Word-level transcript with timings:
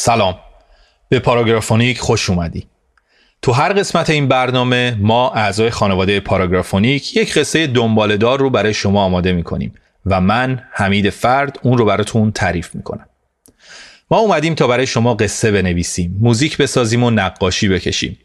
سلام. 0.00 0.38
به 1.08 1.18
پاراگرافونیک 1.18 1.98
خوش 2.00 2.30
اومدی. 2.30 2.66
تو 3.42 3.52
هر 3.52 3.72
قسمت 3.72 4.10
این 4.10 4.28
برنامه 4.28 4.96
ما 5.00 5.30
اعضای 5.30 5.70
خانواده 5.70 6.20
پاراگرافونیک 6.20 7.16
یک 7.16 7.38
قصه 7.38 7.66
دنبالدار 7.66 8.40
رو 8.40 8.50
برای 8.50 8.74
شما 8.74 9.02
آماده 9.02 9.32
می‌کنیم 9.32 9.74
و 10.06 10.20
من 10.20 10.62
حمید 10.72 11.10
فرد 11.10 11.58
اون 11.62 11.78
رو 11.78 11.84
براتون 11.84 12.32
تعریف 12.32 12.74
می‌کنم. 12.74 13.06
ما 14.10 14.18
اومدیم 14.18 14.54
تا 14.54 14.66
برای 14.66 14.86
شما 14.86 15.14
قصه 15.14 15.50
بنویسیم 15.50 16.18
موزیک 16.20 16.56
بسازیم 16.56 17.04
و 17.04 17.10
نقاشی 17.10 17.68
بکشیم. 17.68 18.18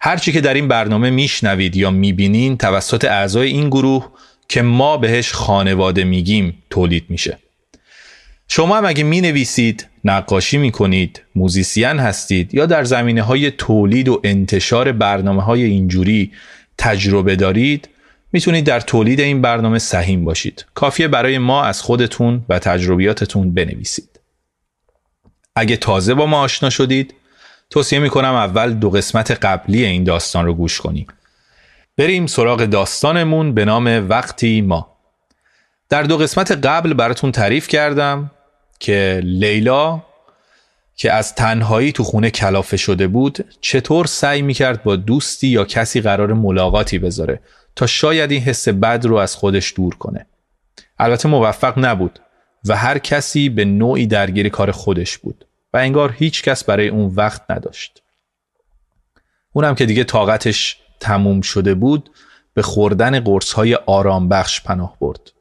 هرچی 0.00 0.32
که 0.32 0.40
در 0.40 0.54
این 0.54 0.68
برنامه 0.68 1.10
میشنوید 1.10 1.76
یا 1.76 1.90
می‌بینین 1.90 2.56
توسط 2.56 3.04
اعضای 3.04 3.48
این 3.48 3.68
گروه 3.68 4.12
که 4.48 4.62
ما 4.62 4.96
بهش 4.96 5.32
خانواده 5.32 6.04
میگیم 6.04 6.62
تولید 6.70 7.04
میشه. 7.08 7.38
شما 8.48 8.76
هم 8.76 8.84
اگه 8.86 9.04
می 9.04 9.20
نویسید، 9.20 9.86
نقاشی 10.04 10.58
می 10.58 10.70
کنید، 10.70 11.22
موزیسین 11.34 11.98
هستید 11.98 12.54
یا 12.54 12.66
در 12.66 12.84
زمینه 12.84 13.22
های 13.22 13.50
تولید 13.50 14.08
و 14.08 14.20
انتشار 14.24 14.92
برنامه 14.92 15.42
های 15.42 15.62
اینجوری 15.64 16.32
تجربه 16.78 17.36
دارید 17.36 17.88
می‌تونید 18.32 18.64
در 18.64 18.80
تولید 18.80 19.20
این 19.20 19.42
برنامه 19.42 19.78
سهیم 19.78 20.24
باشید. 20.24 20.66
کافیه 20.74 21.08
برای 21.08 21.38
ما 21.38 21.64
از 21.64 21.82
خودتون 21.82 22.44
و 22.48 22.58
تجربیاتتون 22.58 23.54
بنویسید. 23.54 24.20
اگه 25.56 25.76
تازه 25.76 26.14
با 26.14 26.26
ما 26.26 26.40
آشنا 26.40 26.70
شدید 26.70 27.14
توصیه 27.70 27.98
می‌کنم 27.98 28.34
اول 28.34 28.72
دو 28.72 28.90
قسمت 28.90 29.30
قبلی 29.30 29.84
این 29.84 30.04
داستان 30.04 30.44
رو 30.44 30.54
گوش 30.54 30.80
کنیم. 30.80 31.06
بریم 31.96 32.26
سراغ 32.26 32.64
داستانمون 32.64 33.54
به 33.54 33.64
نام 33.64 34.08
وقتی 34.08 34.60
ما. 34.60 34.96
در 35.88 36.02
دو 36.02 36.16
قسمت 36.16 36.66
قبل 36.66 36.94
براتون 36.94 37.32
تعریف 37.32 37.68
کردم 37.68 38.30
که 38.78 39.20
لیلا 39.24 40.02
که 40.96 41.12
از 41.12 41.34
تنهایی 41.34 41.92
تو 41.92 42.04
خونه 42.04 42.30
کلافه 42.30 42.76
شده 42.76 43.08
بود 43.08 43.44
چطور 43.60 44.06
سعی 44.06 44.42
می‌کرد 44.42 44.82
با 44.82 44.96
دوستی 44.96 45.48
یا 45.48 45.64
کسی 45.64 46.00
قرار 46.00 46.32
ملاقاتی 46.32 46.98
بذاره 46.98 47.40
تا 47.76 47.86
شاید 47.86 48.30
این 48.30 48.42
حس 48.42 48.68
بد 48.68 49.06
رو 49.06 49.16
از 49.16 49.36
خودش 49.36 49.74
دور 49.76 49.94
کنه. 49.94 50.26
البته 50.98 51.28
موفق 51.28 51.74
نبود 51.78 52.18
و 52.68 52.76
هر 52.76 52.98
کسی 52.98 53.48
به 53.48 53.64
نوعی 53.64 54.06
درگیر 54.06 54.48
کار 54.48 54.70
خودش 54.70 55.18
بود 55.18 55.46
و 55.72 55.76
انگار 55.76 56.14
هیچ 56.18 56.42
کس 56.42 56.64
برای 56.64 56.88
اون 56.88 57.12
وقت 57.14 57.50
نداشت. 57.50 58.02
اونم 59.52 59.74
که 59.74 59.86
دیگه 59.86 60.04
طاقتش 60.04 60.76
تموم 61.00 61.40
شده 61.40 61.74
بود 61.74 62.10
به 62.54 62.62
خوردن 62.62 63.20
قرص 63.20 63.52
های 63.52 63.74
آرام 63.74 64.28
بخش 64.28 64.62
پناه 64.62 64.96
برد. 65.00 65.32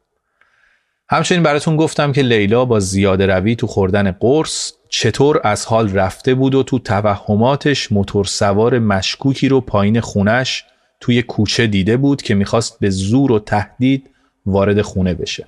همچنین 1.09 1.43
براتون 1.43 1.77
گفتم 1.77 2.11
که 2.11 2.21
لیلا 2.21 2.65
با 2.65 2.79
زیاده 2.79 3.25
روی 3.25 3.55
تو 3.55 3.67
خوردن 3.67 4.11
قرص 4.11 4.71
چطور 4.89 5.41
از 5.43 5.65
حال 5.65 5.93
رفته 5.93 6.35
بود 6.35 6.55
و 6.55 6.63
تو 6.63 6.79
توهماتش 6.79 7.91
موتور 7.91 8.25
سوار 8.25 8.79
مشکوکی 8.79 9.49
رو 9.49 9.61
پایین 9.61 10.01
خونش 10.01 10.65
توی 10.99 11.21
کوچه 11.21 11.67
دیده 11.67 11.97
بود 11.97 12.21
که 12.21 12.35
می‌خواست 12.35 12.79
به 12.79 12.89
زور 12.89 13.31
و 13.31 13.39
تهدید 13.39 14.09
وارد 14.45 14.81
خونه 14.81 15.13
بشه. 15.13 15.47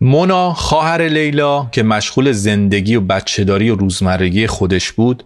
مونا 0.00 0.52
خواهر 0.54 1.02
لیلا 1.02 1.68
که 1.72 1.82
مشغول 1.82 2.32
زندگی 2.32 2.96
و 2.96 3.00
بچهداری 3.00 3.70
و 3.70 3.74
روزمرگی 3.74 4.46
خودش 4.46 4.92
بود 4.92 5.24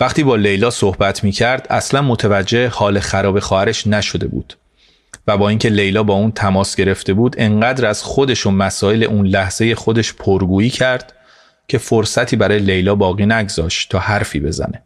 وقتی 0.00 0.24
با 0.24 0.36
لیلا 0.36 0.70
صحبت 0.70 1.24
می‌کرد 1.24 1.66
اصلا 1.70 2.02
متوجه 2.02 2.68
حال 2.68 3.00
خراب 3.00 3.38
خواهرش 3.38 3.86
نشده 3.86 4.26
بود 4.26 4.56
و 5.26 5.36
با 5.38 5.48
اینکه 5.48 5.68
لیلا 5.68 6.02
با 6.02 6.14
اون 6.14 6.32
تماس 6.32 6.76
گرفته 6.76 7.14
بود 7.14 7.34
انقدر 7.38 7.86
از 7.86 8.02
خودش 8.02 8.46
و 8.46 8.50
مسائل 8.50 9.02
اون 9.02 9.26
لحظه 9.26 9.74
خودش 9.74 10.14
پرگویی 10.14 10.70
کرد 10.70 11.12
که 11.68 11.78
فرصتی 11.78 12.36
برای 12.36 12.58
لیلا 12.58 12.94
باقی 12.94 13.26
نگذاشت 13.26 13.90
تا 13.90 13.98
حرفی 13.98 14.40
بزنه. 14.40 14.82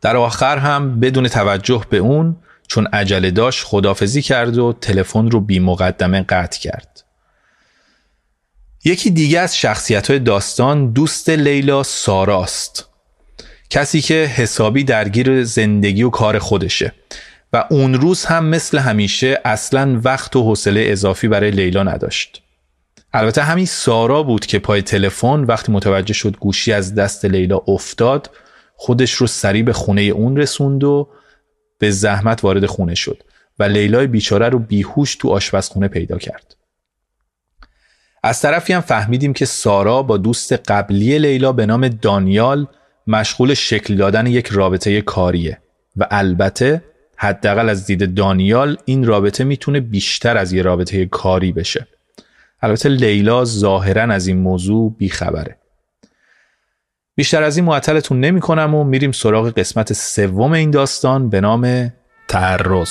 در 0.00 0.16
آخر 0.16 0.58
هم 0.58 1.00
بدون 1.00 1.28
توجه 1.28 1.84
به 1.90 1.96
اون 1.96 2.36
چون 2.66 2.86
عجله 2.86 3.30
داشت 3.30 3.64
خدافزی 3.64 4.22
کرد 4.22 4.58
و 4.58 4.72
تلفن 4.72 5.30
رو 5.30 5.40
بی 5.40 5.58
مقدمه 5.58 6.22
قطع 6.22 6.60
کرد. 6.60 7.04
یکی 8.84 9.10
دیگه 9.10 9.40
از 9.40 9.56
شخصیت 9.56 10.10
های 10.10 10.18
داستان 10.18 10.92
دوست 10.92 11.28
لیلا 11.28 11.82
ساراست. 11.82 12.88
کسی 13.70 14.00
که 14.00 14.14
حسابی 14.14 14.84
درگیر 14.84 15.44
زندگی 15.44 16.02
و 16.02 16.10
کار 16.10 16.38
خودشه. 16.38 16.92
و 17.54 17.64
اون 17.70 17.94
روز 17.94 18.24
هم 18.24 18.44
مثل 18.44 18.78
همیشه 18.78 19.40
اصلا 19.44 20.00
وقت 20.04 20.36
و 20.36 20.42
حوصله 20.42 20.84
اضافی 20.86 21.28
برای 21.28 21.50
لیلا 21.50 21.82
نداشت. 21.82 22.42
البته 23.12 23.42
همین 23.42 23.66
سارا 23.66 24.22
بود 24.22 24.46
که 24.46 24.58
پای 24.58 24.82
تلفن 24.82 25.40
وقتی 25.40 25.72
متوجه 25.72 26.14
شد 26.14 26.36
گوشی 26.36 26.72
از 26.72 26.94
دست 26.94 27.24
لیلا 27.24 27.60
افتاد 27.68 28.30
خودش 28.76 29.12
رو 29.12 29.26
سریع 29.26 29.62
به 29.62 29.72
خونه 29.72 30.00
اون 30.00 30.36
رسوند 30.36 30.84
و 30.84 31.08
به 31.78 31.90
زحمت 31.90 32.44
وارد 32.44 32.66
خونه 32.66 32.94
شد 32.94 33.22
و 33.58 33.64
لیلای 33.64 34.06
بیچاره 34.06 34.48
رو 34.48 34.58
بیهوش 34.58 35.16
تو 35.16 35.30
آشپزخونه 35.30 35.88
پیدا 35.88 36.18
کرد. 36.18 36.56
از 38.22 38.40
طرفی 38.40 38.72
هم 38.72 38.80
فهمیدیم 38.80 39.32
که 39.32 39.44
سارا 39.44 40.02
با 40.02 40.16
دوست 40.16 40.52
قبلی 40.52 41.18
لیلا 41.18 41.52
به 41.52 41.66
نام 41.66 41.88
دانیال 41.88 42.66
مشغول 43.06 43.54
شکل 43.54 43.96
دادن 43.96 44.26
یک 44.26 44.46
رابطه 44.46 45.00
کاریه 45.00 45.58
و 45.96 46.06
البته 46.10 46.82
حداقل 47.16 47.68
از 47.68 47.86
دید 47.86 48.14
دانیال 48.14 48.76
این 48.84 49.06
رابطه 49.06 49.44
می‌تونه 49.44 49.80
بیشتر 49.80 50.36
از 50.36 50.52
یه 50.52 50.62
رابطه 50.62 51.06
کاری 51.06 51.52
بشه. 51.52 51.86
البته 52.62 52.88
لیلا 52.88 53.44
ظاهرا 53.44 54.02
از 54.02 54.26
این 54.26 54.38
موضوع 54.38 54.94
بیخبره. 54.98 55.56
بیشتر 57.16 57.42
از 57.42 57.56
این 57.56 57.66
معطلتون 57.66 58.20
نمی 58.20 58.40
کنم 58.40 58.74
و 58.74 58.84
میریم 58.84 59.12
سراغ 59.12 59.50
قسمت 59.58 59.92
سوم 59.92 60.52
این 60.52 60.70
داستان 60.70 61.28
به 61.28 61.40
نام 61.40 61.92
تعرض. 62.28 62.90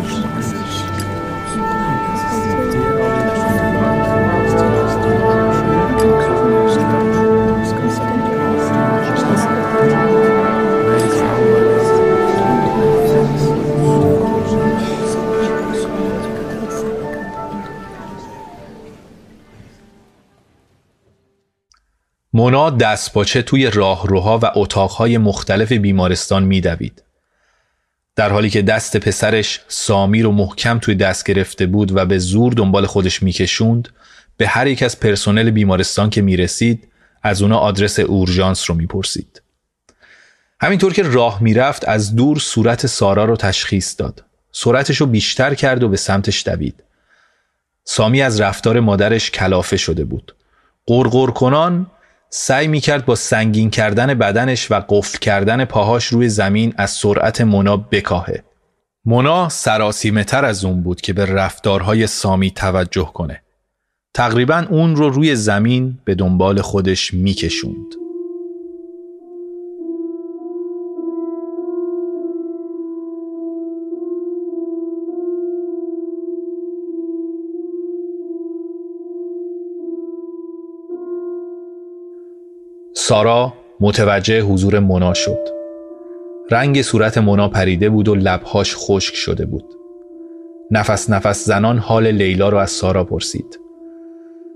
مونا 22.41 22.69
دستپاچه 22.69 23.41
توی 23.41 23.69
راهروها 23.69 24.39
و 24.43 24.51
اتاقهای 24.55 25.17
مختلف 25.17 25.71
بیمارستان 25.71 26.43
میدوید. 26.43 27.03
در 28.15 28.29
حالی 28.29 28.49
که 28.49 28.61
دست 28.61 28.97
پسرش 28.97 29.61
سامی 29.67 30.21
رو 30.21 30.31
محکم 30.31 30.79
توی 30.79 30.95
دست 30.95 31.25
گرفته 31.25 31.65
بود 31.65 31.97
و 31.97 32.05
به 32.05 32.17
زور 32.17 32.53
دنبال 32.53 32.85
خودش 32.85 33.23
میکشوند 33.23 33.89
به 34.37 34.47
هر 34.47 34.67
یک 34.67 34.83
از 34.83 34.99
پرسنل 34.99 35.49
بیمارستان 35.49 36.09
که 36.09 36.21
می‌رسید 36.21 36.87
از 37.23 37.41
اونا 37.41 37.57
آدرس 37.57 37.99
اورژانس 37.99 38.69
رو 38.69 38.75
می‌پرسید. 38.75 39.41
همینطور 40.61 40.93
که 40.93 41.03
راه 41.03 41.43
می‌رفت 41.43 41.87
از 41.87 42.15
دور 42.15 42.39
صورت 42.39 42.87
سارا 42.87 43.25
رو 43.25 43.35
تشخیص 43.35 43.95
داد. 43.97 44.23
سرعتش 44.51 44.97
رو 44.97 45.05
بیشتر 45.05 45.53
کرد 45.53 45.83
و 45.83 45.89
به 45.89 45.97
سمتش 45.97 46.47
دوید. 46.47 46.83
سامی 47.83 48.21
از 48.21 48.41
رفتار 48.41 48.79
مادرش 48.79 49.31
کلافه 49.31 49.77
شده 49.77 50.05
بود. 50.05 50.35
قرقر 50.85 51.31
کنان 51.31 51.87
سعی 52.33 52.67
می‌کرد 52.67 53.05
با 53.05 53.15
سنگین 53.15 53.69
کردن 53.69 54.13
بدنش 54.13 54.71
و 54.71 54.83
قفل 54.89 55.17
کردن 55.17 55.65
پاهاش 55.65 56.05
روی 56.05 56.29
زمین 56.29 56.73
از 56.77 56.91
سرعت 56.91 57.41
مونا 57.41 57.77
بکاهه. 57.77 58.43
مونا 59.05 59.49
سراسیمه 59.49 60.23
تر 60.23 60.45
از 60.45 60.65
اون 60.65 60.83
بود 60.83 61.01
که 61.01 61.13
به 61.13 61.25
رفتارهای 61.25 62.07
سامی 62.07 62.51
توجه 62.51 63.11
کنه. 63.13 63.41
تقریبا 64.13 64.65
اون 64.69 64.95
رو 64.95 65.09
روی 65.09 65.35
زمین 65.35 65.99
به 66.05 66.15
دنبال 66.15 66.61
خودش 66.61 67.13
میکشوند. 67.13 68.00
سارا 83.11 83.53
متوجه 83.79 84.41
حضور 84.41 84.79
مونا 84.79 85.13
شد. 85.13 85.47
رنگ 86.51 86.81
صورت 86.81 87.17
مونا 87.17 87.47
پریده 87.47 87.89
بود 87.89 88.07
و 88.07 88.15
لبهاش 88.15 88.75
خشک 88.77 89.15
شده 89.15 89.45
بود. 89.45 89.65
نفس 90.71 91.09
نفس 91.09 91.45
زنان 91.45 91.77
حال 91.77 92.07
لیلا 92.07 92.49
را 92.49 92.61
از 92.61 92.71
سارا 92.71 93.03
پرسید. 93.03 93.59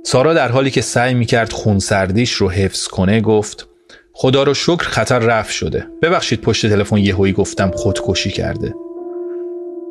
سارا 0.04 0.34
در 0.34 0.48
حالی 0.48 0.72
که 0.72 0.82
سعی 0.82 1.14
می‌کرد 1.14 1.54
خونسردیش 1.54 2.32
رو 2.32 2.50
حفظ 2.50 2.88
کنه 2.88 3.22
گفت 3.22 3.68
خدا 4.14 4.44
رو 4.44 4.54
شکر 4.54 4.84
خطر 4.84 5.20
رفت 5.20 5.52
شده 5.52 5.88
ببخشید 6.02 6.42
پشت 6.42 6.68
تلفن 6.68 6.98
یهویی 6.98 7.34
گفتم 7.34 7.72
خودکشی 7.72 8.32
کرده 8.32 8.74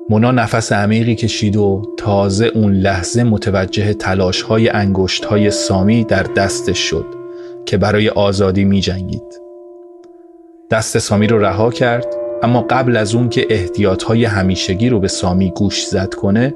مونا 0.08 0.32
نفس 0.32 0.72
عمیقی 0.72 1.14
کشید 1.14 1.56
و 1.56 1.82
تازه 1.98 2.46
اون 2.46 2.72
لحظه 2.72 3.24
متوجه 3.24 3.94
تلاش 3.94 4.42
های 4.42 4.68
انگشت 4.68 5.24
های 5.24 5.50
سامی 5.50 6.04
در 6.04 6.22
دستش 6.22 6.78
شد 6.78 7.23
که 7.66 7.76
برای 7.76 8.08
آزادی 8.08 8.64
می 8.64 8.80
جنگید. 8.80 9.40
دست 10.70 10.98
سامی 10.98 11.26
رو 11.26 11.38
رها 11.38 11.70
کرد 11.70 12.06
اما 12.42 12.62
قبل 12.62 12.96
از 12.96 13.14
اون 13.14 13.28
که 13.28 13.46
احتیاط 13.50 14.02
های 14.02 14.24
همیشگی 14.24 14.88
رو 14.88 15.00
به 15.00 15.08
سامی 15.08 15.50
گوش 15.50 15.86
زد 15.86 16.14
کنه 16.14 16.54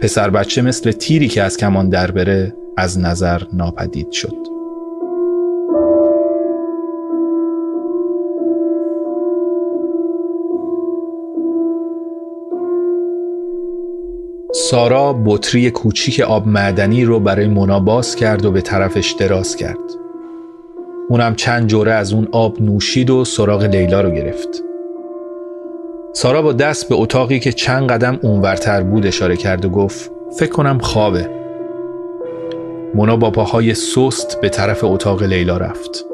پسر 0.00 0.30
بچه 0.30 0.62
مثل 0.62 0.92
تیری 0.92 1.28
که 1.28 1.42
از 1.42 1.56
کمان 1.56 1.88
در 1.88 2.10
بره 2.10 2.54
از 2.76 2.98
نظر 2.98 3.42
ناپدید 3.52 4.10
شد. 4.10 4.58
سارا 14.54 15.12
بطری 15.26 15.70
کوچیک 15.70 16.20
آب 16.20 16.46
معدنی 16.46 17.04
رو 17.04 17.20
برای 17.20 17.48
مونا 17.48 17.80
باز 17.80 18.16
کرد 18.16 18.44
و 18.44 18.52
به 18.52 18.60
طرفش 18.60 19.14
دراز 19.18 19.56
کرد. 19.56 20.07
اونم 21.10 21.34
چند 21.34 21.66
جوره 21.66 21.92
از 21.92 22.12
اون 22.12 22.28
آب 22.32 22.62
نوشید 22.62 23.10
و 23.10 23.24
سراغ 23.24 23.62
لیلا 23.62 24.00
رو 24.00 24.10
گرفت. 24.10 24.48
سارا 26.12 26.42
با 26.42 26.52
دست 26.52 26.88
به 26.88 26.94
اتاقی 26.94 27.40
که 27.40 27.52
چند 27.52 27.90
قدم 27.90 28.18
اونورتر 28.22 28.82
بود 28.82 29.06
اشاره 29.06 29.36
کرد 29.36 29.64
و 29.64 29.68
گفت 29.68 30.10
فکر 30.38 30.50
کنم 30.52 30.78
خوابه. 30.78 31.30
مونا 32.94 33.16
با 33.16 33.30
پاهای 33.30 33.74
سست 33.74 34.40
به 34.40 34.48
طرف 34.48 34.84
اتاق 34.84 35.22
لیلا 35.22 35.56
رفت. 35.56 36.04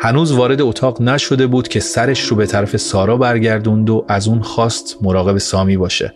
هنوز 0.00 0.32
وارد 0.32 0.62
اتاق 0.62 1.02
نشده 1.02 1.46
بود 1.46 1.68
که 1.68 1.80
سرش 1.80 2.20
رو 2.20 2.36
به 2.36 2.46
طرف 2.46 2.76
سارا 2.76 3.16
برگردوند 3.16 3.90
و 3.90 4.04
از 4.08 4.28
اون 4.28 4.40
خواست 4.40 4.96
مراقب 5.02 5.38
سامی 5.38 5.76
باشه. 5.76 6.14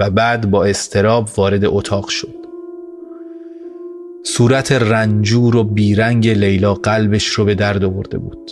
و 0.00 0.10
بعد 0.10 0.50
با 0.50 0.64
استراب 0.64 1.28
وارد 1.36 1.64
اتاق 1.64 2.08
شد 2.08 2.37
صورت 4.30 4.72
رنجور 4.72 5.56
و 5.56 5.64
بیرنگ 5.64 6.28
لیلا 6.28 6.74
قلبش 6.74 7.26
رو 7.26 7.44
به 7.44 7.54
درد 7.54 7.84
آورده 7.84 8.18
بود. 8.18 8.50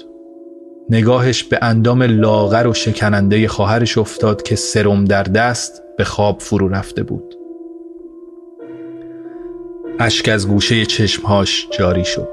نگاهش 0.91 1.45
به 1.45 1.59
اندام 1.63 2.03
لاغر 2.03 2.67
و 2.67 2.75
شکننده 2.75 3.49
خواهرش 3.49 3.99
افتاد 3.99 4.43
که 4.43 4.57
سرم 4.57 5.05
در 5.05 5.23
دست 5.23 5.83
به 5.99 6.05
خواب 6.05 6.41
فرو 6.41 6.69
رفته 6.69 7.03
بود. 7.03 7.35
اشک 9.99 10.29
از 10.29 10.49
گوشه 10.49 10.87
چشمهاش 10.87 11.69
جاری 11.79 12.05
شد. 12.05 12.29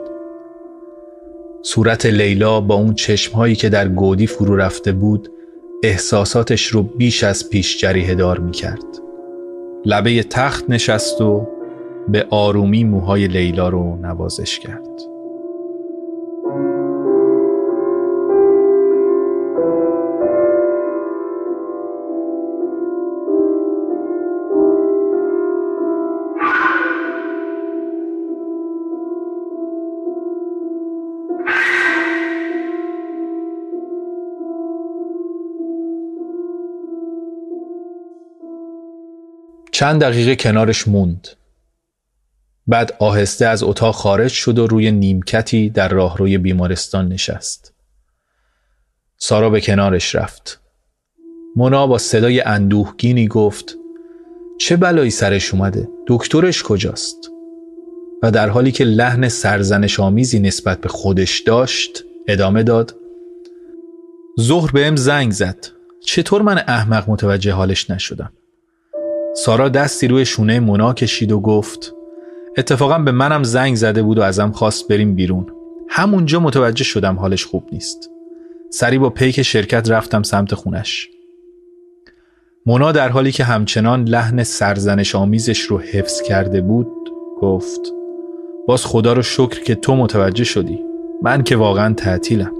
صورت 1.64 2.06
لیلا 2.06 2.62
با 2.62 2.76
اون 2.76 2.94
چشمهایی 2.94 3.56
که 3.56 3.70
در 3.70 3.88
گودی 3.88 4.28
فرو 4.28 4.56
رفته 4.56 4.92
بود 4.92 5.30
احساساتش 5.84 6.68
رو 6.68 6.84
بیش 6.84 7.24
از 7.24 7.50
پیش 7.50 7.82
جریه 7.82 8.16
دار 8.16 8.40
می 8.40 8.52
کرد. 8.52 8.86
لبه 9.86 10.24
تخت 10.24 10.70
نشست 10.70 11.22
و 11.22 11.53
به 12.08 12.28
آرومی 12.30 12.84
موهای 12.84 13.28
لیلا 13.28 13.70
رو 13.70 13.96
نوازش 13.96 14.60
کرد 14.60 15.14
چند 39.72 40.02
دقیقه 40.02 40.36
کنارش 40.36 40.88
موند. 40.88 41.28
بعد 42.68 42.96
آهسته 43.00 43.46
از 43.46 43.64
اتاق 43.64 43.96
خارج 43.96 44.32
شد 44.32 44.60
و 44.60 44.68
روی 44.68 44.92
نیمکتی 44.92 45.70
در 45.70 45.88
راهروی 45.88 46.38
بیمارستان 46.38 47.08
نشست. 47.08 47.74
سارا 49.18 49.50
به 49.50 49.62
کنارش 49.62 50.16
رفت. 50.16 50.62
مونا 51.56 51.88
با 51.88 51.98
صدای 51.98 52.42
اندوهگینی 52.42 53.28
گفت 53.28 53.76
چه 54.60 54.78
بلایی 54.78 55.12
سرش 55.12 55.54
اومده؟ 55.54 55.90
دکترش 56.08 56.64
کجاست؟ 56.64 57.30
و 58.24 58.32
در 58.32 58.50
حالی 58.50 58.72
که 58.72 58.84
لحن 58.84 59.30
سرزنش 59.30 60.00
آمیزی 60.00 60.40
نسبت 60.40 60.82
به 60.82 60.90
خودش 60.90 61.40
داشت 61.40 62.04
ادامه 62.28 62.64
داد 62.64 62.96
ظهر 64.42 64.72
بهم 64.72 64.96
زنگ 64.96 65.32
زد 65.32 65.68
چطور 66.06 66.42
من 66.42 66.58
احمق 66.58 67.10
متوجه 67.10 67.52
حالش 67.52 67.90
نشدم 67.90 68.34
سارا 69.36 69.70
دستی 69.70 70.08
روی 70.08 70.26
شونه 70.26 70.60
مونا 70.60 70.94
کشید 70.94 71.32
و 71.32 71.40
گفت 71.40 71.94
اتفاقا 72.58 73.00
به 73.00 73.12
منم 73.12 73.44
زنگ 73.44 73.76
زده 73.76 74.04
بود 74.04 74.18
و 74.18 74.22
ازم 74.22 74.52
خواست 74.52 74.88
بریم 74.88 75.16
بیرون. 75.16 75.46
همونجا 75.90 76.40
متوجه 76.40 76.84
شدم 76.84 77.20
حالش 77.20 77.46
خوب 77.46 77.64
نیست. 77.72 78.10
سری 78.70 78.98
با 78.98 79.10
پیک 79.10 79.42
شرکت 79.42 79.92
رفتم 79.92 80.24
سمت 80.24 80.56
خونش. 80.56 81.10
مونا 82.66 82.92
در 82.92 83.10
حالی 83.10 83.32
که 83.32 83.44
همچنان 83.44 84.04
لحن 84.04 84.44
سرزنش 84.44 85.16
آمیزش 85.16 85.62
رو 85.62 85.80
حفظ 85.80 86.22
کرده 86.22 86.62
بود 86.62 86.88
گفت 87.42 87.82
باز 88.68 88.86
خدا 88.86 89.14
رو 89.14 89.22
شکر 89.22 89.64
که 89.64 89.76
تو 89.76 89.96
متوجه 89.96 90.44
شدی. 90.44 90.80
من 91.22 91.44
که 91.44 91.56
واقعا 91.56 91.94
تعطیلم. 91.94 92.52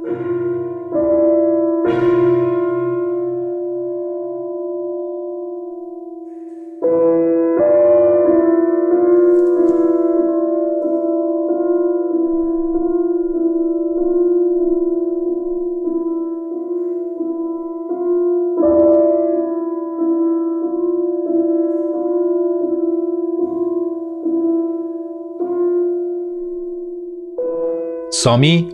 سامی 28.34 28.68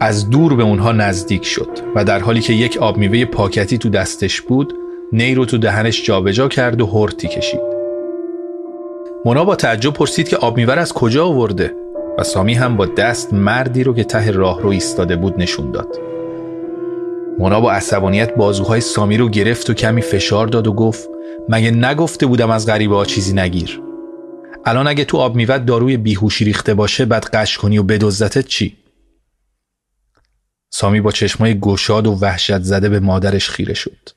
از 0.00 0.30
دور 0.30 0.54
به 0.54 0.62
اونها 0.62 0.92
نزدیک 0.92 1.44
شد 1.44 1.68
و 1.94 2.04
در 2.04 2.18
حالی 2.18 2.40
که 2.40 2.52
یک 2.52 2.76
آب 2.76 2.96
میوه 2.96 3.24
پاکتی 3.24 3.78
تو 3.78 3.88
دستش 3.88 4.40
بود 4.40 4.74
نی 5.12 5.34
رو 5.34 5.44
تو 5.44 5.58
دهنش 5.58 6.04
جابجا 6.04 6.48
کرد 6.48 6.80
و 6.80 6.86
هرتی 6.86 7.28
کشید. 7.28 7.60
مونا 9.24 9.44
با 9.44 9.56
تعجب 9.56 9.92
پرسید 9.92 10.28
که 10.28 10.36
آب 10.36 10.56
میوه 10.56 10.74
از 10.74 10.92
کجا 10.92 11.26
آورده 11.26 11.74
و 12.18 12.22
سامی 12.22 12.54
هم 12.54 12.76
با 12.76 12.86
دست 12.86 13.32
مردی 13.32 13.84
رو 13.84 13.94
که 13.94 14.04
ته 14.04 14.30
راه 14.30 14.62
رو 14.62 14.68
ایستاده 14.68 15.16
بود 15.16 15.34
نشون 15.38 15.70
داد. 15.70 15.98
مونا 17.38 17.60
با 17.60 17.72
عصبانیت 17.72 18.34
بازوهای 18.34 18.80
سامی 18.80 19.16
رو 19.16 19.28
گرفت 19.28 19.70
و 19.70 19.74
کمی 19.74 20.02
فشار 20.02 20.46
داد 20.46 20.66
و 20.66 20.72
گفت 20.72 21.08
مگه 21.48 21.70
نگفته 21.70 22.26
بودم 22.26 22.50
از 22.50 22.66
غریبه 22.66 22.94
ها 22.94 23.04
چیزی 23.04 23.32
نگیر؟ 23.32 23.80
الان 24.64 24.86
اگه 24.86 25.04
تو 25.04 25.18
آب 25.18 25.36
میوه 25.36 25.58
داروی 25.58 25.96
بیهوشی 25.96 26.44
ریخته 26.44 26.74
باشه 26.74 27.04
بعد 27.04 27.24
قش 27.24 27.58
کنی 27.58 27.78
و 27.78 27.82
بدزدتت 27.82 28.46
چی؟ 28.46 28.83
سامی 30.76 31.00
با 31.00 31.12
چشمای 31.12 31.60
گشاد 31.60 32.06
و 32.06 32.12
وحشت 32.12 32.62
زده 32.62 32.88
به 32.88 33.00
مادرش 33.00 33.50
خیره 33.50 33.74
شد. 33.74 34.08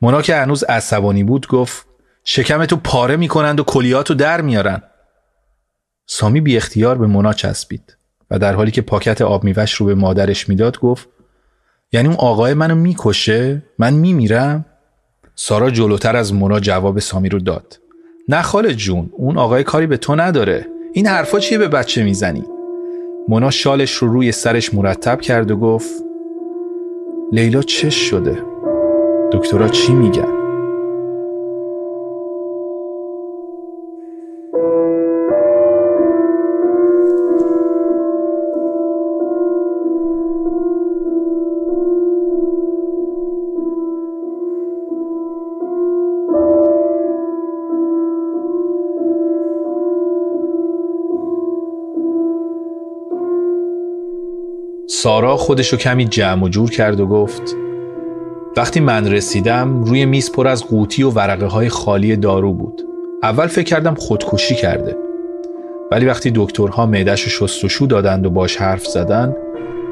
مونا 0.00 0.22
که 0.22 0.36
هنوز 0.36 0.64
عصبانی 0.64 1.24
بود 1.24 1.46
گفت 1.46 1.86
شکمتو 2.24 2.76
پاره 2.76 3.16
می‌کنند 3.16 3.60
و 3.60 3.62
کلیاتو 3.62 4.14
در 4.14 4.40
میارن. 4.40 4.82
سامی 6.06 6.40
بی 6.40 6.56
اختیار 6.56 6.98
به 6.98 7.06
مونا 7.06 7.32
چسبید 7.32 7.96
و 8.30 8.38
در 8.38 8.54
حالی 8.54 8.70
که 8.70 8.82
پاکت 8.82 9.22
آب 9.22 9.44
میوش 9.44 9.72
رو 9.72 9.86
به 9.86 9.94
مادرش 9.94 10.48
می‌داد 10.48 10.78
گفت 10.78 11.08
یعنی 11.92 12.08
اون 12.08 12.16
آقای 12.16 12.54
منو 12.54 12.74
می‌کشه؟ 12.74 13.62
من 13.78 13.94
میمیرم؟ 13.94 14.66
سارا 15.34 15.70
جلوتر 15.70 16.16
از 16.16 16.34
مونا 16.34 16.60
جواب 16.60 16.98
سامی 16.98 17.28
رو 17.28 17.38
داد. 17.38 17.78
نه 18.28 18.42
خاله 18.42 18.74
جون 18.74 19.10
اون 19.12 19.38
آقای 19.38 19.64
کاری 19.64 19.86
به 19.86 19.96
تو 19.96 20.16
نداره. 20.16 20.66
این 20.92 21.06
حرفا 21.06 21.40
چیه 21.40 21.58
به 21.58 21.68
بچه 21.68 22.02
می‌زنی؟ 22.02 22.44
مونا 23.28 23.50
شالش 23.50 23.94
رو 23.94 24.08
روی 24.08 24.32
سرش 24.32 24.74
مرتب 24.74 25.20
کرد 25.20 25.50
و 25.50 25.56
گفت 25.56 25.90
لیلا 27.32 27.62
چش 27.62 27.94
شده؟ 27.94 28.42
دکترها 29.32 29.68
چی 29.68 29.92
میگن؟ 29.92 30.41
سارا 55.02 55.36
خودشو 55.36 55.76
کمی 55.76 56.04
جمع 56.04 56.44
و 56.44 56.48
جور 56.48 56.70
کرد 56.70 57.00
و 57.00 57.06
گفت 57.06 57.56
وقتی 58.56 58.80
من 58.80 59.12
رسیدم 59.12 59.84
روی 59.84 60.06
میز 60.06 60.32
پر 60.32 60.48
از 60.48 60.64
قوطی 60.64 61.02
و 61.02 61.10
ورقه 61.10 61.46
های 61.46 61.68
خالی 61.68 62.16
دارو 62.16 62.52
بود. 62.52 62.82
اول 63.22 63.46
فکر 63.46 63.64
کردم 63.64 63.94
خودکشی 63.94 64.54
کرده. 64.54 64.96
ولی 65.90 66.06
وقتی 66.06 66.32
دکترها 66.34 66.86
معدش 66.86 67.28
شستشو 67.28 67.86
دادند 67.86 68.26
و 68.26 68.30
باش 68.30 68.56
حرف 68.56 68.86
زدن 68.86 69.36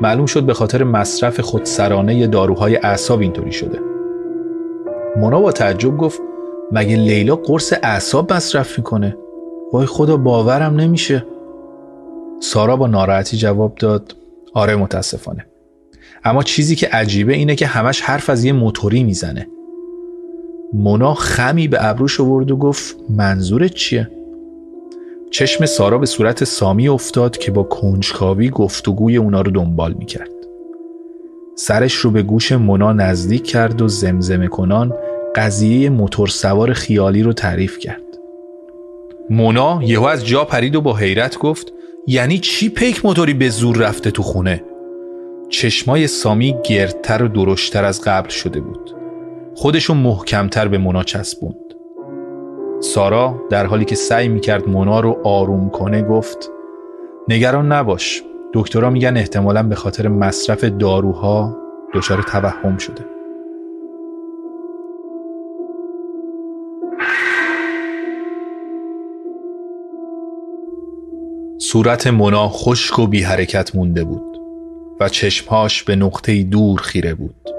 معلوم 0.01 0.27
شد 0.27 0.43
به 0.43 0.55
خاطر 0.55 0.85
مصرف 0.85 1.41
خودسرانه 1.41 2.27
داروهای 2.27 2.77
اعصاب 2.77 3.21
اینطوری 3.21 3.53
شده. 3.53 3.79
مونا 5.17 5.41
با 5.41 5.53
تعجب 5.53 5.97
گفت 5.97 6.21
مگه 6.73 6.97
لیلا 6.97 7.37
قرص 7.37 7.73
اعصاب 7.83 8.33
مصرف 8.33 8.79
می‌کنه؟ 8.79 9.17
وای 9.73 9.87
خدا 9.87 10.17
باورم 10.17 10.81
نمیشه. 10.81 11.27
سارا 12.41 12.77
با 12.77 12.87
ناراحتی 12.87 13.37
جواب 13.37 13.75
داد 13.75 14.20
آره 14.55 14.77
متاسفانه. 14.77 15.47
اما 16.25 16.43
چیزی 16.43 16.77
که 16.77 16.89
عجیبه 16.89 17.33
اینه 17.33 17.55
که 17.55 17.67
همش 17.67 18.01
حرف 18.01 18.31
از 18.31 18.45
یه 18.45 18.53
موتوری 18.53 19.05
می‌زنه. 19.05 19.47
مونا 20.73 21.15
خمی 21.15 21.69
به 21.69 21.79
ابروش 21.81 22.21
آورد 22.21 22.51
و 22.51 22.57
گفت 22.57 22.97
منظورت 23.09 23.75
چیه؟ 23.75 24.11
چشم 25.31 25.67
سارا 25.67 25.99
به 25.99 26.07
صورت 26.07 26.45
سامی 26.45 26.89
افتاد 26.89 27.39
که 27.39 27.51
با 27.51 27.63
کنجکاوی 27.63 28.51
گفتگوی 28.51 29.17
اونا 29.17 29.41
رو 29.41 29.51
دنبال 29.51 29.93
می‌کرد. 29.93 30.31
سرش 31.57 31.95
رو 31.95 32.11
به 32.11 32.23
گوش 32.23 32.53
مونا 32.53 32.93
نزدیک 32.93 33.45
کرد 33.45 33.83
و 33.83 33.89
زمزمه 33.89 34.49
کنان 34.49 34.95
قضیه 35.35 35.91
موتور 35.91 36.29
سوار 36.29 36.73
خیالی 36.73 37.23
رو 37.23 37.33
تعریف 37.33 37.79
کرد. 37.79 38.03
مونا 39.31 39.81
یهو 39.83 40.05
از 40.05 40.27
جا 40.27 40.45
پرید 40.45 40.77
و 40.77 40.81
با 40.81 40.97
حیرت 40.97 41.39
گفت 41.39 41.73
یعنی 42.07 42.39
چی 42.39 42.69
پیک 42.69 43.05
موتوری 43.05 43.35
به 43.35 43.49
زور 43.49 43.77
رفته 43.77 44.11
تو 44.11 44.23
خونه؟ 44.23 44.65
چشمای 45.49 46.07
سامی 46.07 46.57
گردتر 46.65 47.23
و 47.23 47.29
درشتر 47.29 47.85
از 47.85 48.01
قبل 48.01 48.29
شده 48.29 48.61
بود. 48.61 48.91
خودشو 49.55 49.95
محکمتر 49.95 50.69
به 50.69 50.79
مونا 50.79 51.03
چسبوند. 51.03 51.55
سارا 52.81 53.43
در 53.51 53.67
حالی 53.67 53.85
که 53.85 53.95
سعی 53.95 54.29
می‌کرد 54.29 54.69
مونا 54.69 55.01
رو 55.01 55.21
آروم 55.25 55.71
کنه 55.71 56.03
گفت 56.03 56.51
نگران 57.29 57.73
نباش 57.73 58.23
دکترها 58.55 58.91
میگن 58.91 59.17
احتمالا 59.17 59.63
به 59.63 59.75
خاطر 59.75 60.09
مصرف 60.09 60.65
داروها 60.65 61.57
دچار 61.95 62.23
توهم 62.23 62.79
شده. 62.79 63.20
صورت 71.73 72.07
مونا 72.07 72.49
خشک 72.49 72.99
و 72.99 73.07
بی 73.07 73.23
حرکت 73.23 73.75
مونده 73.75 74.05
بود 74.05 74.41
و 75.01 75.09
چشمهاش 75.09 75.83
به 75.83 75.97
نقطه 75.97 76.43
دور 76.43 76.81
خیره 76.81 77.15
بود. 77.15 77.51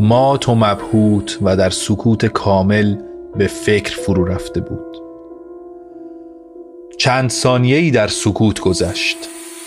مات 0.00 0.48
و 0.48 0.54
مبهوت 0.54 1.38
و 1.42 1.56
در 1.56 1.70
سکوت 1.70 2.26
کامل 2.26 2.96
به 3.36 3.46
فکر 3.46 3.96
فرو 3.96 4.24
رفته 4.24 4.60
بود. 4.60 4.96
چند 6.98 7.30
ثانیه 7.30 7.76
ای 7.76 7.90
در 7.90 8.08
سکوت 8.08 8.60
گذشت 8.60 9.16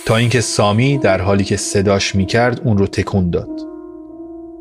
تا 0.05 0.15
اینکه 0.15 0.41
سامی 0.41 0.97
در 0.97 1.21
حالی 1.21 1.43
که 1.43 1.57
صداش 1.57 2.15
می‌کرد 2.15 2.61
اون 2.65 2.77
رو 2.77 2.87
تکون 2.87 3.29
داد. 3.29 3.61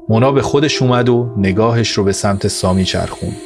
مونا 0.08 0.32
به 0.32 0.42
خودش 0.42 0.82
اومد 0.82 1.08
و 1.08 1.35
نگاهش 1.37 1.92
رو 1.92 2.04
به 2.04 2.12
سمت 2.12 2.49
سامی 2.49 2.85
چرخوند. 2.85 3.42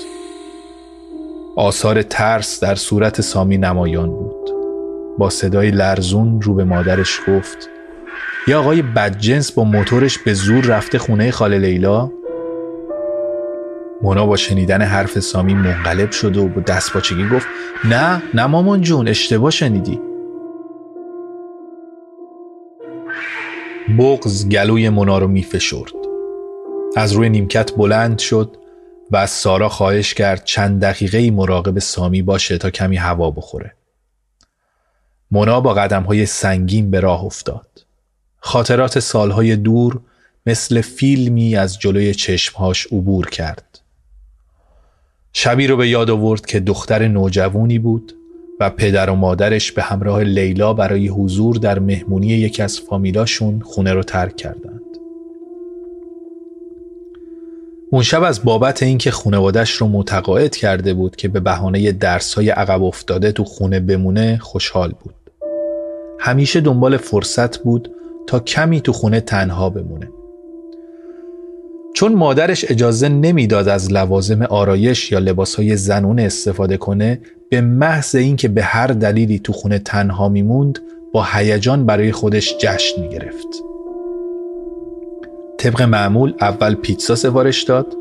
آثار 1.57 2.03
ترس 2.03 2.61
در 2.61 2.75
صورت 2.75 3.21
سامی 3.21 3.59
نمایان 3.59 4.11
بود. 4.11 4.50
با 5.19 5.31
صدای 5.31 5.71
لرزون 5.71 6.41
رو 6.41 6.55
به 6.55 6.65
مادرش 6.65 7.21
گفت 7.29 7.69
یه 8.47 8.57
آقای 8.57 8.83
بدجنس 8.83 9.53
با 9.53 9.65
موتورش 9.65 10.19
به 10.19 10.35
زور 10.35 10.65
رفته 10.65 10.99
خونه 10.99 11.31
خاله 11.31 11.59
لیلا؟ 11.59 12.11
مونا 14.03 14.27
با 14.27 14.37
شنیدن 14.37 14.83
حرف 14.83 15.19
سامی 15.19 15.55
منقلب 15.55 16.11
شد 16.11 16.37
و 16.37 16.49
با 16.49 16.61
دست 16.61 16.93
باچگی 16.93 17.29
گفت 17.29 17.47
نه 17.85 18.23
نه 18.35 18.47
مامان 18.47 18.81
جون 18.81 19.09
اشتباه 19.09 19.51
شنیدی. 19.51 20.01
بغز 23.99 24.49
گلوی 24.49 24.89
مونا 24.89 25.19
رو 25.19 25.29
میفشرد. 25.29 25.93
از 26.97 27.13
روی 27.13 27.29
نیمکت 27.29 27.73
بلند 27.73 28.19
شد 28.19 28.57
و 29.11 29.17
از 29.17 29.31
سارا 29.31 29.69
خواهش 29.69 30.15
کرد 30.15 30.45
چند 30.45 30.81
دقیقه 30.81 31.31
مراقب 31.31 31.79
سامی 31.79 32.23
باشه 32.23 32.59
تا 32.59 32.71
کمی 32.71 32.97
هوا 32.97 33.31
بخوره. 33.31 33.75
مونا 35.31 35.61
با 35.61 35.75
قدم 35.75 36.03
های 36.03 36.27
سنگین 36.27 36.91
به 36.91 37.01
راه 37.01 37.25
افتاد 37.25 37.87
خاطرات 38.39 38.99
سالهای 38.99 39.57
دور 39.57 40.01
مثل 40.47 40.81
فیلمی 40.81 41.57
از 41.57 41.79
جلوی 41.79 42.15
چشمهاش 42.15 42.87
عبور 42.87 43.31
کرد 43.31 43.81
شبی 45.33 45.67
رو 45.67 45.77
به 45.77 45.89
یاد 45.89 46.11
آورد 46.11 46.47
که 46.47 46.61
دختر 46.61 47.09
نوجوانی 47.09 47.79
بود 47.79 48.13
و 48.61 48.71
پدر 48.71 49.11
و 49.11 49.15
مادرش 49.15 49.73
به 49.73 49.83
همراه 49.83 50.23
لیلا 50.23 50.75
برای 50.75 51.09
حضور 51.09 51.57
در 51.57 51.79
مهمونی 51.79 52.27
یکی 52.27 52.63
از 52.63 52.81
فامیلاشون 52.81 53.61
خونه 53.61 53.93
رو 53.93 54.03
ترک 54.03 54.37
کردند. 54.37 54.81
اون 57.93 58.03
شب 58.03 58.23
از 58.23 58.45
بابت 58.45 58.83
اینکه 58.83 59.11
خونوادش 59.11 59.71
رو 59.71 59.89
متقاعد 59.89 60.57
کرده 60.57 60.95
بود 60.95 61.17
که 61.17 61.29
به 61.29 61.41
بهانه 61.41 61.93
درسهای 61.93 62.51
عقب 62.51 62.83
افتاده 62.83 63.33
تو 63.33 63.45
خونه 63.45 63.81
بمونه 63.81 64.39
خوشحال 64.39 64.95
بود. 65.01 65.15
همیشه 66.23 66.61
دنبال 66.61 66.97
فرصت 66.97 67.59
بود 67.59 67.91
تا 68.27 68.41
کمی 68.41 68.81
تو 68.81 68.93
خونه 68.93 69.21
تنها 69.21 69.71
بمونه. 69.71 70.09
چون 71.95 72.15
مادرش 72.15 72.65
اجازه 72.71 73.09
نمی‌داد 73.09 73.69
از 73.69 73.93
لوازم 73.93 74.43
آرایش 74.43 75.13
یا 75.13 75.19
لباسهای 75.19 75.77
زنون 75.77 76.19
استفاده 76.19 76.77
کنه 76.77 77.21
به 77.51 77.61
محض 77.61 78.15
اینکه 78.15 78.49
به 78.49 78.63
هر 78.63 78.87
دلیلی 78.87 79.39
تو 79.39 79.53
خونه 79.53 79.79
تنها 79.79 80.29
میموند 80.29 80.79
با 81.13 81.27
هیجان 81.33 81.87
برای 81.87 82.13
خودش 82.13 82.55
جشن 82.59 83.03
می‌گرفت 83.03 83.49
طبق 85.59 85.83
معمول 85.83 86.35
اول 86.41 86.75
پیتزا 86.75 87.15
سفارش 87.15 87.63
داد 87.63 87.97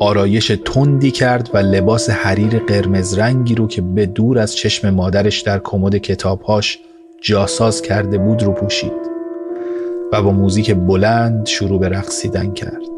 آرایش 0.00 0.52
تندی 0.64 1.10
کرد 1.10 1.50
و 1.54 1.58
لباس 1.58 2.10
حریر 2.10 2.58
قرمز 2.58 3.18
رنگی 3.18 3.54
رو 3.54 3.68
که 3.68 3.82
به 3.82 4.06
دور 4.06 4.38
از 4.38 4.56
چشم 4.56 4.90
مادرش 4.90 5.40
در 5.40 5.58
کمد 5.58 5.96
کتابهاش 5.96 6.78
جاساز 7.20 7.82
کرده 7.82 8.18
بود 8.18 8.42
رو 8.42 8.52
پوشید 8.52 9.10
و 10.12 10.22
با 10.22 10.32
موزیک 10.32 10.74
بلند 10.74 11.46
شروع 11.46 11.80
به 11.80 11.88
رقصیدن 11.88 12.52
کرد. 12.52 12.90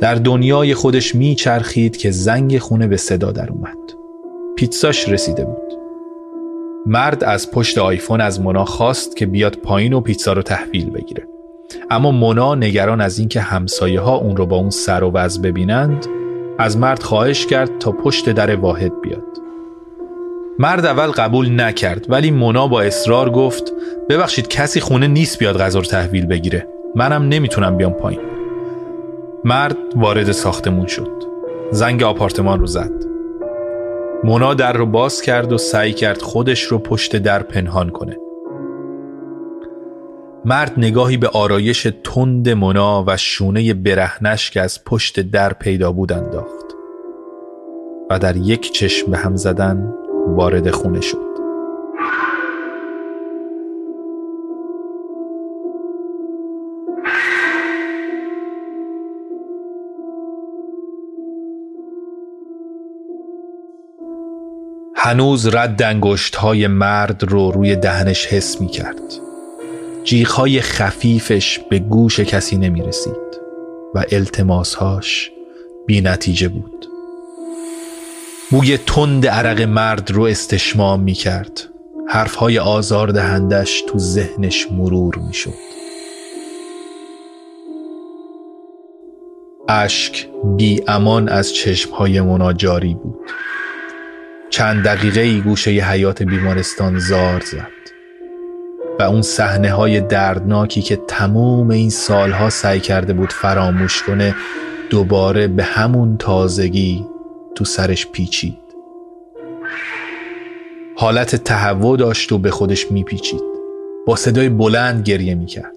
در 0.00 0.14
دنیای 0.14 0.74
خودش 0.74 1.14
میچرخید 1.14 1.96
که 1.96 2.10
زنگ 2.10 2.58
خونه 2.58 2.86
به 2.86 2.96
صدا 2.96 3.32
در 3.32 3.50
اومد. 3.50 3.76
پیتزاش 4.56 5.08
رسیده 5.08 5.44
بود. 5.44 5.72
مرد 6.86 7.24
از 7.24 7.50
پشت 7.50 7.78
آیفون 7.78 8.20
از 8.20 8.40
مونا 8.40 8.64
خواست 8.64 9.16
که 9.16 9.26
بیاد 9.26 9.56
پایین 9.56 9.92
و 9.92 10.00
پیتزا 10.00 10.32
رو 10.32 10.42
تحویل 10.42 10.90
بگیره. 10.90 11.28
اما 11.90 12.10
مونا 12.10 12.54
نگران 12.54 13.00
از 13.00 13.18
اینکه 13.18 13.40
همسایه 13.40 14.00
ها 14.00 14.16
اون 14.16 14.36
رو 14.36 14.46
با 14.46 14.56
اون 14.56 14.70
سر 14.70 15.04
و 15.04 15.10
وز 15.14 15.42
ببینند 15.42 16.06
از 16.58 16.76
مرد 16.76 17.02
خواهش 17.02 17.46
کرد 17.46 17.78
تا 17.78 17.92
پشت 17.92 18.30
در 18.30 18.56
واحد 18.56 18.92
بیاد. 19.00 19.45
مرد 20.58 20.86
اول 20.86 21.06
قبول 21.06 21.60
نکرد 21.60 22.06
ولی 22.08 22.30
مونا 22.30 22.68
با 22.68 22.82
اصرار 22.82 23.30
گفت 23.30 23.72
ببخشید 24.08 24.48
کسی 24.48 24.80
خونه 24.80 25.06
نیست 25.06 25.38
بیاد 25.38 25.58
غذا 25.58 25.78
رو 25.78 25.84
تحویل 25.84 26.26
بگیره. 26.26 26.68
منم 26.94 27.28
نمی‌تونم 27.28 27.76
بیام 27.76 27.92
پایین. 27.92 28.20
مرد 29.44 29.76
وارد 29.96 30.32
ساختمون 30.32 30.86
شد. 30.86 31.10
زنگ 31.70 32.02
آپارتمان 32.02 32.60
رو 32.60 32.66
زد. 32.66 32.92
مونا 34.24 34.54
در 34.54 34.72
رو 34.72 34.86
باز 34.86 35.22
کرد 35.22 35.52
و 35.52 35.58
سعی 35.58 35.92
کرد 35.92 36.22
خودش 36.22 36.62
رو 36.62 36.78
پشت 36.78 37.16
در 37.16 37.42
پنهان 37.42 37.90
کنه. 37.90 38.16
مرد 40.44 40.72
نگاهی 40.76 41.16
به 41.16 41.28
آرایش 41.28 41.88
تند 42.04 42.48
مونا 42.48 43.04
و 43.06 43.16
شونه 43.16 43.74
برهنش 43.74 44.50
که 44.50 44.60
از 44.60 44.84
پشت 44.84 45.20
در 45.20 45.52
پیدا 45.52 45.92
بود 45.92 46.12
انداخت. 46.12 46.66
و 48.10 48.18
در 48.18 48.36
یک 48.36 48.72
چشم 48.72 49.10
به 49.10 49.16
هم 49.16 49.36
زدن 49.36 49.94
وارد 50.26 50.70
خونه 50.70 51.00
شد. 51.00 51.36
هنوز 64.96 65.54
رد 65.54 65.82
انگشت 65.82 66.36
های 66.36 66.66
مرد 66.66 67.24
رو 67.24 67.50
روی 67.50 67.76
دهنش 67.76 68.26
حس 68.26 68.60
می 68.60 68.68
کرد 68.68 69.26
های 70.26 70.60
خفیفش 70.60 71.58
به 71.58 71.78
گوش 71.78 72.20
کسی 72.20 72.56
نمی 72.56 72.82
رسید 72.82 73.16
و 73.94 74.04
التماسهاش 74.12 75.30
بی 75.86 76.00
نتیجه 76.00 76.48
بود. 76.48 76.75
بوی 78.50 78.78
تند 78.78 79.26
عرق 79.26 79.60
مرد 79.60 80.10
رو 80.10 80.22
استشمام 80.22 81.00
می 81.00 81.12
کرد 81.12 81.60
حرفهای 82.08 82.58
آزار 82.58 83.08
دهندش 83.08 83.82
تو 83.88 83.98
ذهنش 83.98 84.66
مرور 84.72 85.16
می‌شد. 85.16 85.54
اشک 89.68 90.28
بی 90.56 90.82
امان 90.88 91.28
از 91.28 91.54
چشمهای 91.54 92.20
منا 92.20 92.52
جاری 92.52 92.94
بود. 92.94 93.30
چند 94.50 94.84
دقیقه 94.84 95.20
ای 95.20 95.40
گوشه 95.40 95.72
ی 95.72 95.80
حیات 95.80 96.22
بیمارستان 96.22 96.98
زار 96.98 97.40
زد. 97.40 97.68
و 98.98 99.02
اون 99.02 99.22
صحنه 99.22 99.72
های 99.72 100.00
دردناکی 100.00 100.82
که 100.82 100.96
تمام 100.96 101.70
این 101.70 101.90
سالها 101.90 102.50
سعی 102.50 102.80
کرده 102.80 103.12
بود 103.12 103.32
فراموش 103.32 104.02
کنه 104.02 104.34
دوباره 104.90 105.48
به 105.48 105.64
همون 105.64 106.16
تازگی 106.16 107.06
تو 107.56 107.64
سرش 107.64 108.06
پیچید. 108.06 108.58
حالت 110.96 111.36
تهوع 111.36 111.98
داشت 111.98 112.32
و 112.32 112.38
به 112.38 112.50
خودش 112.50 112.92
میپیچید. 112.92 113.42
با 114.06 114.16
صدای 114.16 114.48
بلند 114.48 115.04
گریه 115.04 115.34
می‌کرد. 115.34 115.76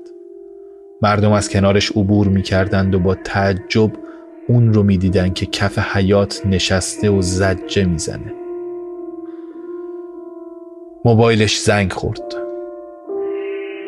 مردم 1.02 1.32
از 1.32 1.50
کنارش 1.50 1.92
عبور 1.92 2.28
می‌کردند 2.28 2.96
و 2.96 3.00
با 3.00 3.16
تعجب 3.16 3.92
اون 4.48 4.74
رو 4.74 4.84
می‌دیدن 4.84 5.34
که 5.34 5.46
کف 5.46 5.80
حیات 5.80 6.42
نشسته 6.46 7.10
و 7.10 7.22
زجه 7.22 7.86
می‌زنه. 7.86 8.34
موبایلش 11.06 11.60
زنگ 11.60 11.92
خورد. 11.92 12.36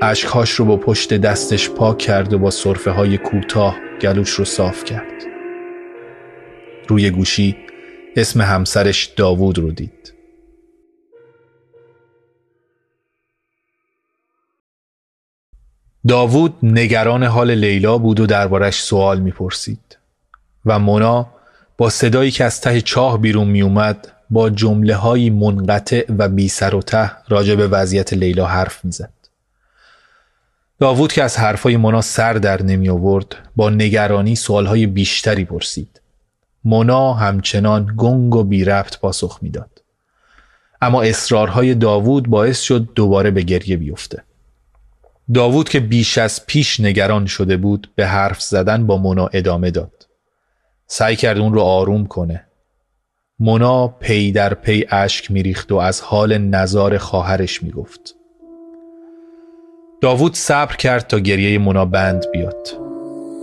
اشکهاش 0.01 0.51
رو 0.51 0.65
با 0.65 0.77
پشت 0.77 1.13
دستش 1.13 1.69
پاک 1.69 1.97
کرد 1.97 2.33
و 2.33 2.39
با 2.39 2.49
صرفه 2.49 2.91
های 2.91 3.17
کوتاه 3.17 3.75
گلوش 4.01 4.29
رو 4.29 4.45
صاف 4.45 4.83
کرد. 4.83 5.23
روی 6.87 7.09
گوشی 7.09 7.57
اسم 8.15 8.41
همسرش 8.41 9.05
داوود 9.05 9.59
رو 9.59 9.71
دید 9.71 10.13
داوود 16.07 16.55
نگران 16.63 17.23
حال 17.23 17.51
لیلا 17.51 17.97
بود 17.97 18.19
و 18.19 18.25
دربارش 18.25 18.81
سوال 18.81 19.19
می‌پرسید 19.19 19.97
و 20.65 20.79
مونا 20.79 21.27
با 21.77 21.89
صدایی 21.89 22.31
که 22.31 22.43
از 22.43 22.61
ته 22.61 22.81
چاه 22.81 23.17
بیرون 23.17 23.47
میومد 23.47 24.07
با 24.29 24.49
جمله 24.49 24.95
های 24.95 25.29
منقطع 25.29 26.05
و 26.17 26.29
بی 26.29 26.47
سر 26.47 26.75
و 26.75 26.81
ته 26.81 27.11
راجع 27.27 27.55
به 27.55 27.67
وضعیت 27.67 28.13
لیلا 28.13 28.45
حرف 28.45 28.85
می‌زد. 28.85 29.13
داوود 30.79 31.13
که 31.13 31.23
از 31.23 31.37
حرفای 31.37 31.77
مونا 31.77 32.01
سر 32.01 32.33
در 32.33 32.63
نمی 32.63 32.89
آورد 32.89 33.35
با 33.55 33.69
نگرانی 33.69 34.35
سوالهای 34.35 34.87
بیشتری 34.87 35.45
پرسید. 35.45 36.00
مونا 36.63 37.13
همچنان 37.13 37.93
گنگ 37.97 38.35
و 38.35 38.43
بی 38.43 38.65
ربط 38.65 38.99
پاسخ 38.99 39.39
می‌داد. 39.41 39.83
اما 40.81 41.01
اصرارهای 41.01 41.75
داوود 41.75 42.27
باعث 42.27 42.61
شد 42.61 42.87
دوباره 42.95 43.31
به 43.31 43.41
گریه 43.41 43.77
بیفته. 43.77 44.23
داوود 45.33 45.69
که 45.69 45.79
بیش 45.79 46.17
از 46.17 46.45
پیش 46.45 46.79
نگران 46.79 47.25
شده 47.25 47.57
بود 47.57 47.91
به 47.95 48.07
حرف 48.07 48.41
زدن 48.41 48.87
با 48.87 48.97
مونا 48.97 49.27
ادامه 49.27 49.71
داد. 49.71 50.07
سعی 50.87 51.15
کرد 51.15 51.37
اون 51.37 51.53
رو 51.53 51.61
آروم 51.61 52.05
کنه. 52.05 52.45
مونا 53.39 53.87
پی 53.87 54.31
در 54.31 54.53
پی 54.53 54.85
اشک 54.89 55.31
میریخت 55.31 55.71
و 55.71 55.75
از 55.75 56.01
حال 56.01 56.37
نظار 56.37 56.97
خواهرش 56.97 57.63
می‌گفت. 57.63 58.15
داوود 60.01 60.35
صبر 60.35 60.75
کرد 60.75 61.07
تا 61.07 61.19
گریه 61.19 61.57
مونا 61.57 61.85
بند 61.85 62.25
بیاد. 62.31 62.67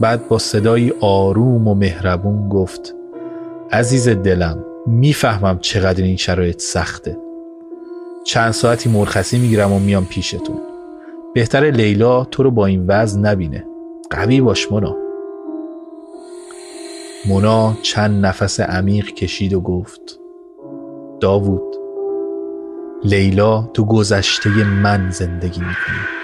بعد 0.01 0.29
با 0.29 0.39
صدایی 0.39 0.93
آروم 1.01 1.69
و 1.69 1.75
مهربون 1.75 2.49
گفت 2.49 2.95
عزیز 3.73 4.09
دلم 4.09 4.65
می‌فهمم 4.87 5.59
چقدر 5.59 6.05
این 6.05 6.17
شرایط 6.17 6.61
سخته. 6.61 7.19
چند 8.25 8.51
ساعتی 8.51 8.91
مرخصی 8.91 9.39
می‌گیرم 9.39 9.73
و 9.73 9.79
میام 9.79 10.07
پیشتون. 10.07 10.59
بهتر 11.35 11.61
لیلا 11.61 12.25
تو 12.25 12.43
رو 12.43 12.51
با 12.51 12.67
این 12.67 12.87
وضع 12.87 13.21
نبینه 13.21 13.67
قوی 14.11 14.41
باش 14.41 14.73
مونا 14.73 14.97
مونا 17.29 17.75
چند 17.83 18.27
نفس 18.27 18.61
عمیق 18.61 19.07
کشید 19.07 19.55
و 19.55 19.61
گفت 19.61 20.21
داوود 21.21 21.77
لیلا 23.05 23.71
تو 23.75 23.85
گذشته 23.85 24.65
من 24.65 25.11
زندگی 25.11 25.61
می‌کنه 25.61 26.18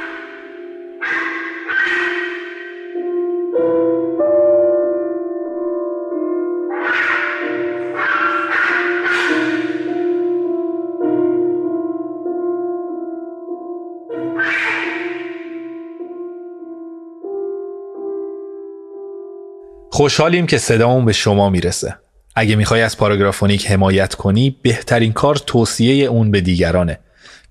خوشحالیم 19.95 20.47
که 20.47 20.59
صدامون 20.59 21.05
به 21.05 21.13
شما 21.13 21.51
می‌رسه. 21.51 21.97
اگه 22.35 22.57
می‌خوای 22.57 22.83
از 22.83 22.99
پاراگرافونیک 22.99 23.71
حمایت 23.71 24.15
کنی 24.15 24.57
بهترین 24.63 25.13
کار 25.13 25.37
توصیه 25.37 26.05
اون 26.05 26.31
به 26.31 26.41
دیگرانه. 26.41 26.99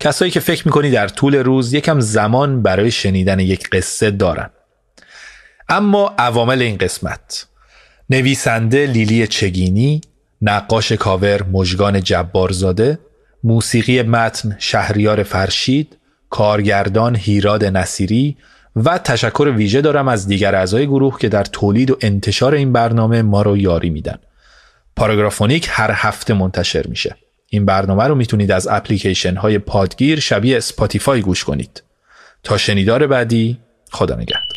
کسایی 0.00 0.30
که 0.30 0.40
فکر 0.40 0.62
می‌کنی 0.66 0.90
در 0.90 1.08
طول 1.08 1.34
روز 1.34 1.72
یکم 1.72 2.00
زمان 2.00 2.62
برای 2.62 2.90
شنیدن 2.90 3.40
یک 3.40 3.68
قصه 3.70 4.10
دارن. 4.10 4.50
اما 5.68 6.14
عوامل 6.18 6.62
این 6.62 6.76
قسمت 6.76 7.46
نویسنده 8.10 8.86
لیلی 8.86 9.26
چگینی 9.26 10.00
نقاش 10.42 10.92
کاور 10.92 11.42
مژگان 11.42 12.02
جبارزاده 12.02 12.98
موسیقی 13.44 14.02
متن 14.02 14.56
شهریار 14.58 15.22
فرشید 15.22 15.96
کارگردان 16.30 17.16
هیراد 17.16 17.64
نصیری 17.64 18.36
و 18.76 18.98
تشکر 18.98 19.52
ویژه 19.56 19.80
دارم 19.80 20.08
از 20.08 20.28
دیگر 20.28 20.54
اعضای 20.54 20.86
گروه 20.86 21.18
که 21.18 21.28
در 21.28 21.44
تولید 21.44 21.90
و 21.90 21.96
انتشار 22.00 22.54
این 22.54 22.72
برنامه 22.72 23.22
ما 23.22 23.42
رو 23.42 23.56
یاری 23.56 23.90
میدن. 23.90 24.18
پاراگرافونیک 24.96 25.68
هر 25.70 25.90
هفته 25.94 26.34
منتشر 26.34 26.86
میشه. 26.86 27.16
این 27.48 27.66
برنامه 27.66 28.04
رو 28.04 28.14
می‌تونید 28.14 28.52
از 28.52 28.68
اپلیکیشن 28.70 29.36
های 29.36 29.58
پادگیر 29.58 30.20
شبیه 30.20 30.60
سپاتیفای 30.60 31.22
گوش 31.22 31.44
کنید. 31.44 31.82
تا 32.42 32.56
شنیدار 32.56 33.06
بعدی 33.06 33.58
خدا 33.90 34.14
نگهدار. 34.14 34.53